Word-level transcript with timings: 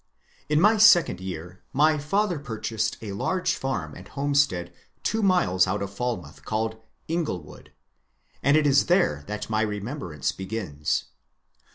In 0.49 0.59
my 0.59 0.77
second 0.77 1.19
year 1.21 1.61
my 1.73 1.99
father 1.99 2.39
purchased 2.39 2.97
a 3.03 3.11
large 3.11 3.53
farm 3.55 3.93
and 3.93 4.07
homestead 4.07 4.73
two 5.03 5.21
miles 5.21 5.67
out 5.67 5.83
of 5.83 5.93
Falmouth 5.93 6.43
called 6.43 6.73
^^ 6.77 6.79
Inglewood," 7.07 7.71
and 8.41 8.57
it 8.57 8.65
is 8.65 8.87
there 8.87 9.23
that 9.27 9.47
my 9.51 9.61
remembrance 9.61 10.31
begins. 10.31 11.03